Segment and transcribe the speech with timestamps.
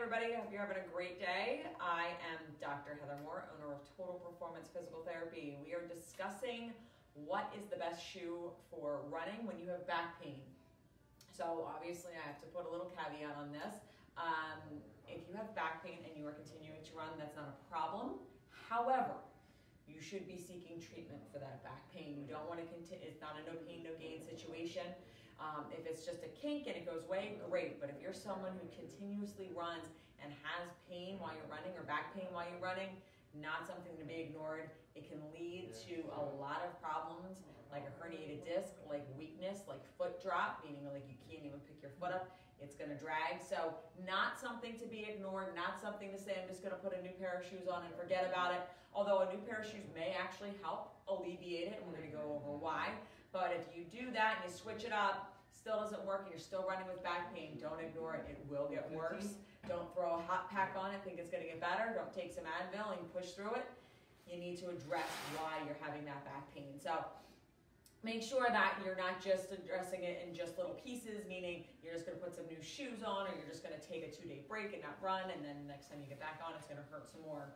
[0.00, 0.32] everybody.
[0.32, 1.68] I hope you're having a great day.
[1.76, 2.96] I am Dr.
[2.96, 5.60] Heather Moore, owner of Total Performance Physical Therapy.
[5.60, 6.72] We are discussing
[7.28, 10.40] what is the best shoe for running when you have back pain.
[11.36, 13.84] So, obviously, I have to put a little caveat on this.
[14.16, 17.56] Um, if you have back pain and you are continuing to run, that's not a
[17.68, 18.24] problem.
[18.48, 19.20] However,
[19.84, 22.16] you should be seeking treatment for that back pain.
[22.16, 24.96] You don't want to continue, it's not a no pain, no gain situation.
[25.40, 27.80] Um, if it's just a kink and it goes away, great.
[27.80, 29.88] But if you're someone who continuously runs
[30.20, 32.92] and has pain while you're running or back pain while you're running,
[33.32, 34.68] not something to be ignored.
[34.92, 39.80] It can lead to a lot of problems like a herniated disc, like weakness, like
[39.96, 42.36] foot drop, meaning like you can't even pick your foot up.
[42.60, 43.40] It's going to drag.
[43.40, 43.72] So,
[44.04, 47.00] not something to be ignored, not something to say, I'm just going to put a
[47.00, 48.60] new pair of shoes on and forget about it.
[48.92, 52.16] Although a new pair of shoes may actually help alleviate it, and we're going to
[52.16, 52.92] go over why.
[53.32, 56.40] But if you do that and you switch it up, still doesn't work and you're
[56.40, 58.24] still running with back pain, don't ignore it.
[58.28, 59.36] It will get worse.
[59.68, 61.92] Don't throw a hot pack on it, think it's going to get better.
[61.92, 63.68] Don't take some Advil and push through it.
[64.26, 66.80] You need to address why you're having that back pain.
[66.80, 67.04] So
[68.02, 72.06] make sure that you're not just addressing it in just little pieces, meaning you're just
[72.06, 74.26] going to put some new shoes on or you're just going to take a two
[74.26, 76.80] day break and not run, and then next time you get back on, it's going
[76.80, 77.52] to hurt some more.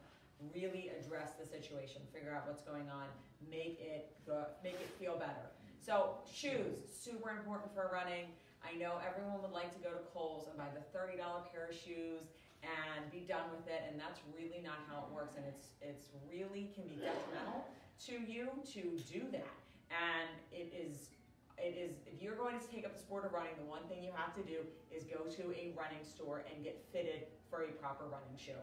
[0.52, 3.08] Really address the situation, figure out what's going on,
[3.48, 5.48] make it go, make it feel better.
[5.84, 8.32] So shoes, super important for running.
[8.64, 11.20] I know everyone would like to go to Kohl's and buy the $30
[11.52, 12.24] pair of shoes
[12.64, 15.36] and be done with it, and that's really not how it works.
[15.36, 17.68] And it's it's really can be detrimental
[18.08, 19.52] to you to do that.
[19.92, 21.12] And it is
[21.60, 24.00] it is if you're going to take up the sport of running, the one thing
[24.00, 27.72] you have to do is go to a running store and get fitted for a
[27.76, 28.56] proper running shoe.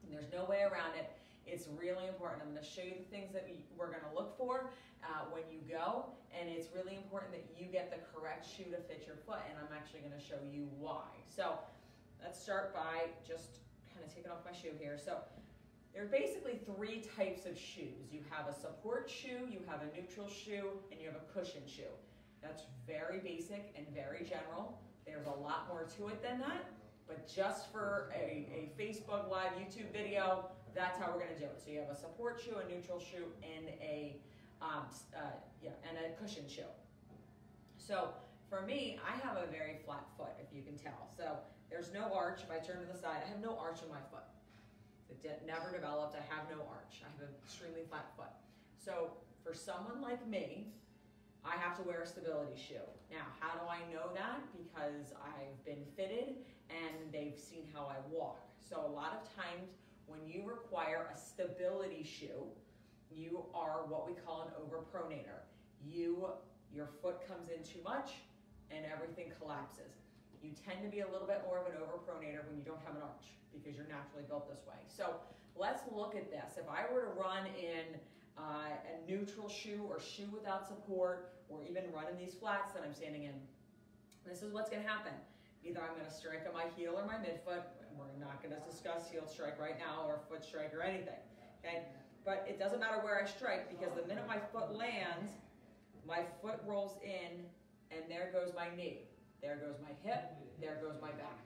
[0.00, 1.12] And there's no way around it.
[1.46, 2.42] It's really important.
[2.42, 4.70] I'm going to show you the things that we, are going to look for
[5.04, 8.78] uh, when you go, and it's really important that you get the correct shoe to
[8.84, 11.08] fit your foot, and I'm actually going to show you why.
[11.24, 11.58] So
[12.22, 13.64] let's start by just
[13.94, 14.98] kind of taking off my shoe here.
[15.02, 15.18] So
[15.94, 18.12] there are basically three types of shoes.
[18.12, 21.62] You have a support shoe, you have a neutral shoe, and you have a cushion
[21.66, 21.90] shoe.
[22.42, 24.78] That's very basic and very general.
[25.06, 26.64] There's a lot more to it than that.
[27.06, 31.50] But just for a, a Facebook Live YouTube video, that's how we're going to do
[31.50, 31.58] it.
[31.58, 34.14] So you have a support shoe, a neutral shoe, and a
[34.62, 36.70] um, uh, yeah, and a cushion shoe.
[37.76, 38.14] So
[38.48, 41.10] for me, I have a very flat foot, if you can tell.
[41.16, 41.38] So
[41.70, 42.40] there's no arch.
[42.46, 44.22] If I turn to the side, I have no arch in my foot.
[45.10, 46.14] It never developed.
[46.14, 47.02] I have no arch.
[47.02, 48.30] I have an extremely flat foot.
[48.78, 49.10] So
[49.42, 50.68] for someone like me,
[51.44, 52.86] I have to wear a stability shoe.
[53.10, 54.40] Now, how do I know that?
[54.54, 56.36] Because I've been fitted
[56.70, 58.46] and they've seen how I walk.
[58.60, 59.70] So a lot of times
[60.08, 62.48] when you require a stability shoe,
[63.14, 65.46] you are what we call an overpronator.
[65.84, 66.28] You,
[66.74, 68.12] your foot comes in too much
[68.70, 69.94] and everything collapses.
[70.42, 72.96] You tend to be a little bit more of an overpronator when you don't have
[72.96, 74.80] an arch because you're naturally built this way.
[74.86, 75.14] So
[75.56, 76.58] let's look at this.
[76.58, 77.98] If I were to run in
[78.38, 82.94] uh, a neutral shoe or shoe without support, or even running these flats that I'm
[82.94, 83.34] standing in.
[84.26, 85.12] This is what's going to happen.
[85.64, 87.62] Either I'm going to strike on my heel or my midfoot.
[87.98, 91.18] We're not going to discuss heel strike right now or foot strike or anything.
[91.64, 91.82] Okay?
[92.24, 95.32] But it doesn't matter where I strike because the minute my foot lands,
[96.06, 97.44] my foot rolls in
[97.90, 99.08] and there goes my knee.
[99.42, 100.30] There goes my hip.
[100.60, 101.38] There goes my back.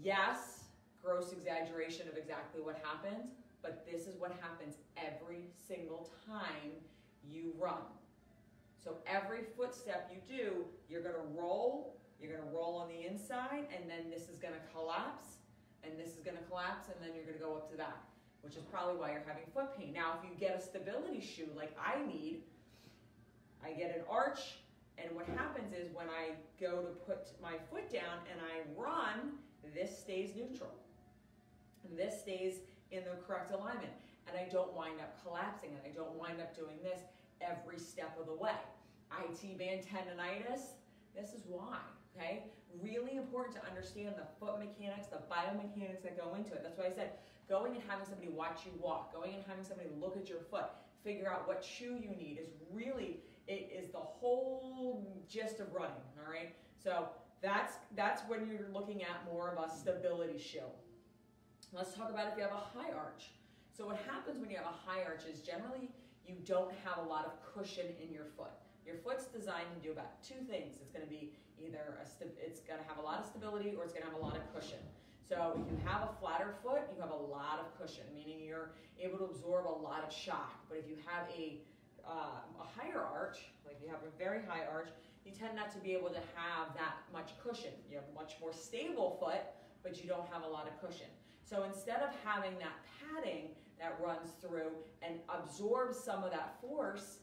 [0.00, 0.64] Yes,
[1.02, 3.30] gross exaggeration of exactly what happened,
[3.62, 6.72] but this is what happens every single time
[7.28, 7.82] you run.
[8.82, 13.66] So every footstep you do, you're going to roll, you're to roll on the inside,
[13.74, 15.42] and then this is to collapse,
[15.84, 17.98] and this is to collapse, and then you're to go up to that,
[18.42, 19.92] which is probably why you're having foot pain.
[19.92, 22.42] Now, if you get a stability shoe like I need,
[23.64, 24.62] I get an arch,
[24.98, 29.38] and what happens is when I go to put my foot down and I run,
[29.74, 30.72] this stays neutral.
[31.88, 33.92] And this stays in the correct alignment.
[34.28, 37.00] And I don't wind up collapsing and I don't wind up doing this
[37.40, 38.54] every step of the way.
[39.24, 40.78] IT band tendonitis,
[41.14, 41.78] this is why,
[42.16, 42.44] okay?
[42.82, 46.62] Really important to understand the foot mechanics, the biomechanics that go into it.
[46.62, 47.12] That's why I said
[47.48, 50.66] going and having somebody watch you walk, going and having somebody look at your foot,
[51.04, 56.02] figure out what shoe you need is really, it is the whole gist of running,
[56.18, 56.54] all right?
[56.82, 57.08] So
[57.42, 60.60] that's, that's when you're looking at more of a stability shoe.
[61.72, 63.30] Let's talk about if you have a high arch.
[63.76, 65.90] So what happens when you have a high arch is generally
[66.26, 68.52] you don't have a lot of cushion in your foot.
[68.86, 70.76] Your foot's designed to do about two things.
[70.80, 72.04] It's going to be either a
[72.42, 74.36] it's going to have a lot of stability or it's going to have a lot
[74.36, 74.82] of cushion.
[75.28, 78.72] So if you have a flatter foot, you have a lot of cushion, meaning you're
[79.00, 80.58] able to absorb a lot of shock.
[80.68, 81.62] But if you have a
[82.04, 84.88] uh, a higher arch, like you have a very high arch,
[85.24, 87.70] you tend not to be able to have that much cushion.
[87.88, 89.42] You have a much more stable foot,
[89.84, 91.06] but you don't have a lot of cushion.
[91.44, 94.70] So instead of having that padding that runs through
[95.02, 97.18] and absorbs some of that force,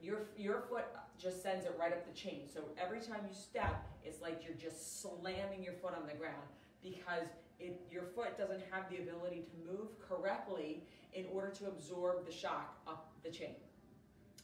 [0.00, 0.86] your, your foot
[1.18, 2.42] just sends it right up the chain.
[2.52, 6.48] So every time you step, it's like you're just slamming your foot on the ground
[6.82, 7.28] because
[7.60, 10.82] it, your foot doesn't have the ability to move correctly
[11.12, 13.54] in order to absorb the shock up the chain.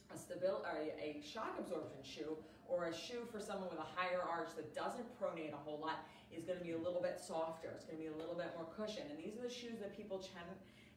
[0.09, 2.37] A, stabil- a, a shock absorption shoe
[2.67, 6.07] or a shoe for someone with a higher arch that doesn't pronate a whole lot
[6.31, 7.69] is going to be a little bit softer.
[7.75, 9.03] It's going to be a little bit more cushion.
[9.09, 10.23] And these are the shoes that people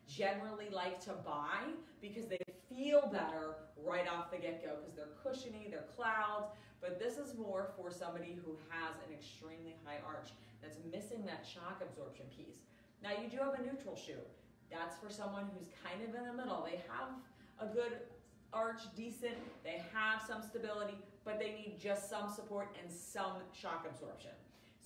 [0.08, 5.68] generally like to buy because they feel better right off the get-go because they're cushiony,
[5.70, 6.48] they're clouds,
[6.80, 10.30] but this is more for somebody who has an extremely high arch
[10.62, 12.58] that's missing that shock absorption piece.
[13.02, 14.20] Now you do have a neutral shoe.
[14.70, 16.66] That's for someone who's kind of in the middle.
[16.68, 17.08] They have
[17.60, 18.00] a good
[18.52, 23.86] arch, decent, they have some stability, but they need just some support and some shock
[23.88, 24.30] absorption.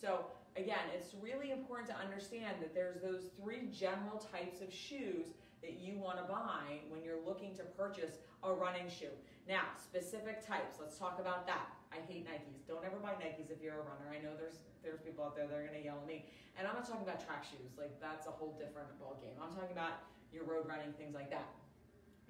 [0.00, 0.26] So
[0.58, 5.78] again, it's really important to understand that there's those three general types of shoes that
[5.78, 9.14] you want to buy when you're looking to purchase a running shoe.
[9.46, 11.72] Now, specific types, let's talk about that.
[11.90, 12.68] I hate Nikes.
[12.68, 14.12] Don't ever buy Nikes if you're a runner.
[14.12, 16.30] I know there's there's people out there that are going to yell at me.
[16.54, 17.74] And I'm not talking about track shoes.
[17.74, 19.34] Like that's a whole different ball game.
[19.42, 21.50] I'm talking about your road running things like that.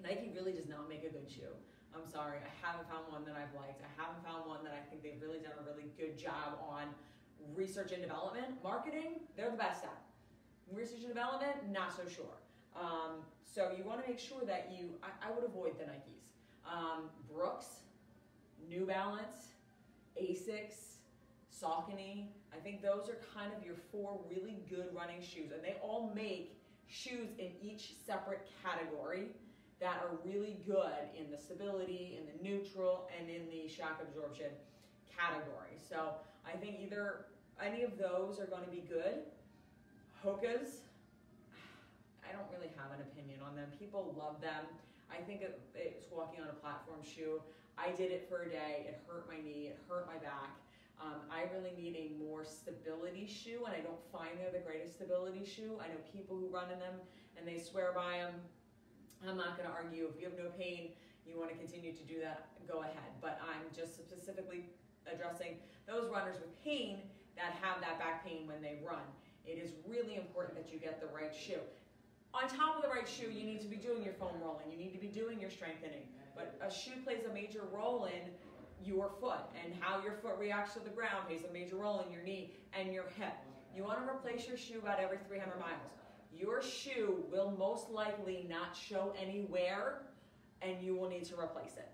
[0.01, 1.53] Nike really does not make a good shoe.
[1.91, 3.81] I'm sorry, I haven't found one that I've liked.
[3.81, 6.93] I haven't found one that I think they've really done a really good job on
[7.55, 8.47] research and development.
[8.63, 10.01] Marketing, they're the best at.
[10.71, 12.25] Research and development, not so sure.
[12.75, 16.27] Um, so you want to make sure that you, I, I would avoid the Nikes.
[16.71, 17.81] Um, Brooks,
[18.69, 19.53] New Balance,
[20.21, 20.97] Asics,
[21.51, 25.51] Saucony, I think those are kind of your four really good running shoes.
[25.53, 26.57] And they all make
[26.87, 29.27] shoes in each separate category
[29.79, 34.47] that are really good in the stability, in the neutral, and in the shock absorption
[35.19, 35.75] category.
[35.77, 36.15] So
[36.47, 37.25] I think either
[37.59, 39.27] any of those are going to be good.
[40.23, 40.87] Hokas,
[42.23, 43.67] I don't really have an opinion on them.
[43.79, 44.63] People love them.
[45.11, 45.41] I think
[45.75, 47.41] it's walking on a platform shoe.
[47.77, 48.85] I did it for a day.
[48.87, 49.71] It hurt my knee.
[49.71, 50.55] It hurt my back.
[51.01, 54.99] Um, I really need a more stability shoe, and I don't find they're the greatest
[54.99, 55.79] stability shoe.
[55.79, 56.99] I know people who run in them
[57.39, 58.35] and they swear by them.
[59.23, 60.11] I'm not going to argue.
[60.11, 60.91] If you have no pain,
[61.25, 63.15] you want to continue to do that, go ahead.
[63.21, 64.67] But I'm just specifically
[65.13, 65.57] addressing
[65.87, 67.01] those runners with pain
[67.35, 69.03] that have that back pain when they run.
[69.45, 71.61] It is really important that you get the right shoe.
[72.33, 74.69] On top of the right shoe, you need to be doing your foam rolling.
[74.69, 76.03] You need to be doing your strengthening.
[76.35, 78.31] But a shoe plays a major role in
[78.85, 82.13] your foot and how your foot reacts to the ground plays a major role in
[82.13, 83.33] your knee and your hip.
[83.75, 85.81] You want to replace your shoe about every 300 miles.
[86.31, 90.03] Your shoe will most likely not show any wear
[90.61, 91.89] and you will need to replace it.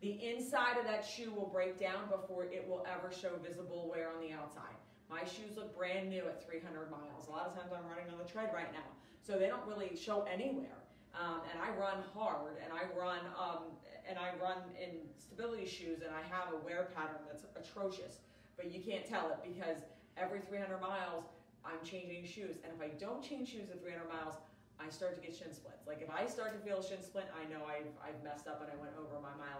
[0.00, 4.08] The inside of that shoe will break down before it will ever show visible wear
[4.08, 4.72] on the outside.
[5.10, 7.28] My shoes look brand new at 300 miles.
[7.28, 8.88] A lot of times I'm running on the tread right now,
[9.20, 10.80] so they don't really show anywhere.
[11.12, 13.76] Um, and I run hard, and I run um,
[14.08, 18.20] and I run in stability shoes, and I have a wear pattern that's atrocious.
[18.56, 19.82] But you can't tell it because
[20.16, 21.24] every 300 miles
[21.64, 24.36] I'm changing shoes, and if I don't change shoes at 300 miles,
[24.80, 25.84] I start to get shin splints.
[25.84, 28.72] Like if I start to feel shin splint, I know I've, I've messed up and
[28.72, 29.52] I went over my my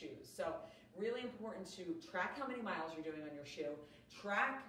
[0.00, 0.24] shoes.
[0.24, 0.54] So
[0.96, 3.76] really important to track how many miles you're doing on your shoe,
[4.08, 4.64] track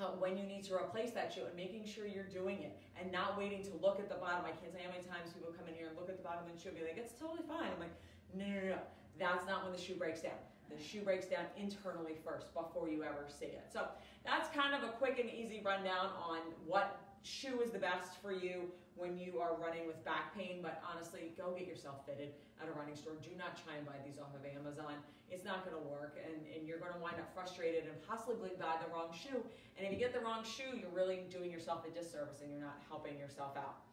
[0.00, 3.10] uh, when you need to replace that shoe and making sure you're doing it and
[3.10, 4.44] not waiting to look at the bottom.
[4.46, 6.22] I can't tell you how many times people come in here and look at the
[6.22, 7.68] bottom of the shoe and be like, it's totally fine.
[7.74, 7.96] I'm like,
[8.34, 8.80] no, no, no,
[9.18, 10.38] that's not when the shoe breaks down.
[10.70, 13.66] The shoe breaks down internally first before you ever see it.
[13.72, 13.88] So
[14.24, 18.32] that's kind of a quick and easy rundown on what shoe is the best for
[18.32, 22.66] you when you are running with back pain, but honestly, go get yourself fitted at
[22.66, 23.14] a running store.
[23.22, 24.98] Do not try and buy these off of Amazon.
[25.30, 28.50] It's not going to work, and, and you're going to wind up frustrated and possibly
[28.58, 29.38] buy the wrong shoe.
[29.78, 32.60] And if you get the wrong shoe, you're really doing yourself a disservice and you're
[32.60, 33.86] not helping yourself out.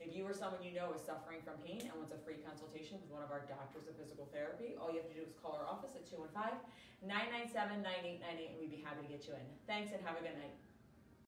[0.00, 2.96] If you or someone you know is suffering from pain and wants a free consultation
[3.04, 5.60] with one of our doctors of physical therapy, all you have to do is call
[5.60, 6.56] our office at 215
[7.04, 9.44] 997 9898 and we'd be happy to get you in.
[9.68, 10.56] Thanks and have a good night.